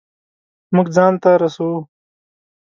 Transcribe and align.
مونږ 0.73 0.87
ځان 0.95 1.13
ته 1.23 1.31
رسو 1.41 1.69